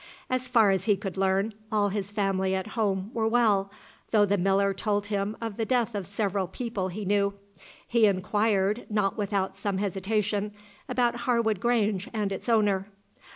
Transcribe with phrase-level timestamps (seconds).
[0.31, 3.69] As far as he could learn, all his family at home were well,
[4.09, 7.35] though the miller told him of the death of several people he knew.
[7.87, 10.55] He inquired, not without some hesitation,
[10.89, 12.87] about Harwood Grange and its owner.